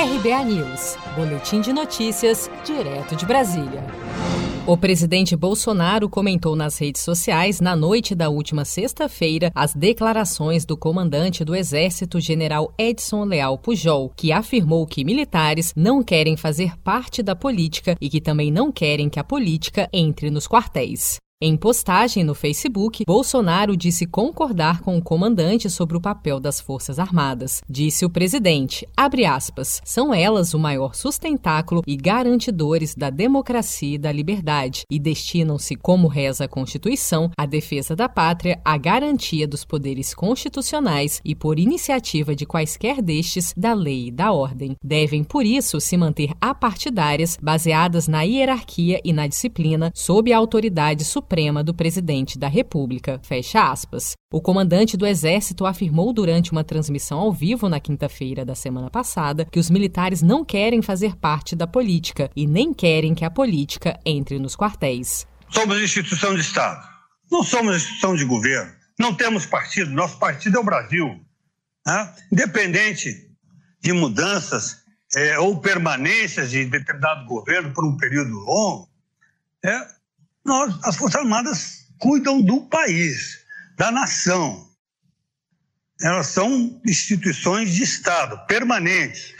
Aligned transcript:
RBA 0.00 0.44
News, 0.44 0.96
Boletim 1.14 1.60
de 1.60 1.74
Notícias, 1.74 2.50
direto 2.64 3.14
de 3.14 3.26
Brasília. 3.26 3.84
O 4.66 4.74
presidente 4.74 5.36
Bolsonaro 5.36 6.08
comentou 6.08 6.56
nas 6.56 6.78
redes 6.78 7.02
sociais, 7.02 7.60
na 7.60 7.76
noite 7.76 8.14
da 8.14 8.30
última 8.30 8.64
sexta-feira, 8.64 9.52
as 9.54 9.74
declarações 9.74 10.64
do 10.64 10.74
comandante 10.74 11.44
do 11.44 11.54
Exército, 11.54 12.18
general 12.18 12.72
Edson 12.78 13.24
Leal 13.24 13.58
Pujol, 13.58 14.10
que 14.16 14.32
afirmou 14.32 14.86
que 14.86 15.04
militares 15.04 15.74
não 15.76 16.02
querem 16.02 16.34
fazer 16.34 16.78
parte 16.78 17.22
da 17.22 17.36
política 17.36 17.94
e 18.00 18.08
que 18.08 18.22
também 18.22 18.50
não 18.50 18.72
querem 18.72 19.10
que 19.10 19.20
a 19.20 19.24
política 19.24 19.86
entre 19.92 20.30
nos 20.30 20.48
quartéis. 20.48 21.18
Em 21.42 21.56
postagem 21.56 22.22
no 22.22 22.34
Facebook, 22.34 23.02
Bolsonaro 23.06 23.74
disse 23.74 24.04
concordar 24.04 24.82
com 24.82 24.98
o 24.98 25.02
comandante 25.02 25.70
sobre 25.70 25.96
o 25.96 26.00
papel 26.00 26.38
das 26.38 26.60
Forças 26.60 26.98
Armadas. 26.98 27.62
Disse 27.66 28.04
o 28.04 28.10
presidente, 28.10 28.86
aspas, 28.94 29.80
são 29.82 30.12
elas 30.12 30.52
o 30.52 30.58
maior 30.58 30.94
sustentáculo 30.94 31.82
e 31.86 31.96
garantidores 31.96 32.94
da 32.94 33.08
democracia 33.08 33.94
e 33.94 33.98
da 33.98 34.12
liberdade 34.12 34.82
e 34.90 34.98
destinam-se, 34.98 35.76
como 35.76 36.08
reza 36.08 36.44
a 36.44 36.48
Constituição, 36.48 37.30
à 37.38 37.46
defesa 37.46 37.96
da 37.96 38.06
pátria, 38.06 38.60
à 38.62 38.76
garantia 38.76 39.48
dos 39.48 39.64
poderes 39.64 40.12
constitucionais 40.12 41.22
e, 41.24 41.34
por 41.34 41.58
iniciativa 41.58 42.36
de 42.36 42.44
quaisquer 42.44 43.00
destes, 43.00 43.54
da 43.56 43.72
lei 43.72 44.08
e 44.08 44.10
da 44.10 44.30
ordem. 44.30 44.76
Devem, 44.84 45.24
por 45.24 45.46
isso, 45.46 45.80
se 45.80 45.96
manter 45.96 46.34
apartidárias, 46.38 47.38
baseadas 47.40 48.06
na 48.06 48.20
hierarquia 48.24 49.00
e 49.02 49.10
na 49.10 49.26
disciplina, 49.26 49.90
sob 49.94 50.30
a 50.34 50.36
autoridade 50.36 51.02
suprema 51.02 51.29
Suprema 51.30 51.62
do 51.62 51.72
Presidente 51.72 52.36
da 52.36 52.48
República. 52.48 53.20
Fecha 53.22 53.70
aspas. 53.70 54.14
O 54.32 54.42
comandante 54.42 54.96
do 54.96 55.06
Exército 55.06 55.64
afirmou 55.64 56.12
durante 56.12 56.50
uma 56.50 56.64
transmissão 56.64 57.20
ao 57.20 57.32
vivo 57.32 57.68
na 57.68 57.78
quinta-feira 57.78 58.44
da 58.44 58.56
semana 58.56 58.90
passada 58.90 59.44
que 59.44 59.60
os 59.60 59.70
militares 59.70 60.22
não 60.22 60.44
querem 60.44 60.82
fazer 60.82 61.14
parte 61.14 61.54
da 61.54 61.68
política 61.68 62.28
e 62.34 62.48
nem 62.48 62.74
querem 62.74 63.14
que 63.14 63.24
a 63.24 63.30
política 63.30 63.96
entre 64.04 64.40
nos 64.40 64.56
quartéis. 64.56 65.24
Somos 65.48 65.80
instituição 65.80 66.34
de 66.34 66.40
Estado, 66.40 66.84
não 67.30 67.44
somos 67.44 67.76
instituição 67.76 68.16
de 68.16 68.24
governo, 68.24 68.72
não 68.98 69.14
temos 69.14 69.46
partido, 69.46 69.92
nosso 69.92 70.18
partido 70.18 70.56
é 70.56 70.60
o 70.60 70.64
Brasil. 70.64 71.06
Né? 71.86 72.14
Independente 72.32 73.30
de 73.80 73.92
mudanças 73.92 74.78
é, 75.14 75.38
ou 75.38 75.60
permanências 75.60 76.50
de 76.50 76.64
determinado 76.64 77.24
governo 77.26 77.72
por 77.72 77.86
um 77.86 77.96
período 77.96 78.32
longo, 78.32 78.88
é, 79.64 79.99
nós, 80.44 80.74
as 80.84 80.96
Forças 80.96 81.20
Armadas 81.20 81.86
cuidam 81.98 82.40
do 82.40 82.62
país, 82.62 83.44
da 83.76 83.90
nação. 83.90 84.68
Elas 86.00 86.28
são 86.28 86.80
instituições 86.86 87.74
de 87.74 87.82
Estado, 87.82 88.38
permanentes. 88.46 89.34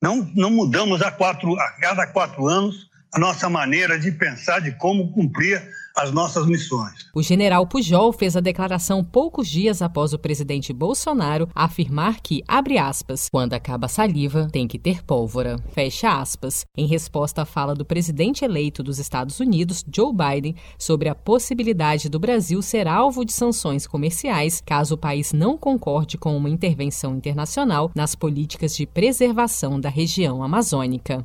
Não, 0.00 0.30
não 0.34 0.50
mudamos 0.50 1.02
a, 1.02 1.10
quatro, 1.10 1.58
a 1.58 1.72
cada 1.80 2.06
quatro 2.06 2.46
anos 2.46 2.88
a 3.16 3.18
nossa 3.18 3.48
maneira 3.48 3.98
de 3.98 4.12
pensar 4.12 4.60
de 4.60 4.72
como 4.72 5.10
cumprir 5.10 5.66
as 5.96 6.12
nossas 6.12 6.46
missões. 6.46 6.92
O 7.14 7.22
general 7.22 7.66
Pujol 7.66 8.12
fez 8.12 8.36
a 8.36 8.40
declaração 8.40 9.02
poucos 9.02 9.48
dias 9.48 9.80
após 9.80 10.12
o 10.12 10.18
presidente 10.18 10.70
Bolsonaro 10.70 11.48
afirmar 11.54 12.20
que, 12.20 12.42
abre 12.46 12.76
aspas, 12.76 13.30
quando 13.30 13.54
acaba 13.54 13.86
a 13.86 13.88
saliva, 13.88 14.50
tem 14.52 14.68
que 14.68 14.78
ter 14.78 15.02
pólvora, 15.02 15.56
fecha 15.72 16.20
aspas, 16.20 16.66
em 16.76 16.86
resposta 16.86 17.40
à 17.40 17.44
fala 17.46 17.74
do 17.74 17.86
presidente 17.86 18.44
eleito 18.44 18.82
dos 18.82 18.98
Estados 18.98 19.40
Unidos, 19.40 19.82
Joe 19.90 20.12
Biden, 20.12 20.54
sobre 20.78 21.08
a 21.08 21.14
possibilidade 21.14 22.10
do 22.10 22.18
Brasil 22.18 22.60
ser 22.60 22.86
alvo 22.86 23.24
de 23.24 23.32
sanções 23.32 23.86
comerciais 23.86 24.60
caso 24.60 24.94
o 24.94 24.98
país 24.98 25.32
não 25.32 25.56
concorde 25.56 26.18
com 26.18 26.36
uma 26.36 26.50
intervenção 26.50 27.16
internacional 27.16 27.90
nas 27.94 28.14
políticas 28.14 28.76
de 28.76 28.84
preservação 28.86 29.80
da 29.80 29.88
região 29.88 30.42
amazônica. 30.42 31.24